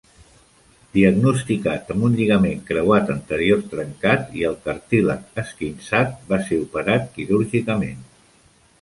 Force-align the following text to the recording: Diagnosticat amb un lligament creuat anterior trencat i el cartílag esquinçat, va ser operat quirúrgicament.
Diagnosticat 0.97 1.91
amb 1.95 2.07
un 2.07 2.15
lligament 2.21 2.63
creuat 2.71 3.13
anterior 3.17 3.63
trencat 3.75 4.35
i 4.41 4.49
el 4.51 4.59
cartílag 4.67 5.41
esquinçat, 5.45 6.21
va 6.35 6.45
ser 6.51 6.63
operat 6.69 7.11
quirúrgicament. 7.21 8.07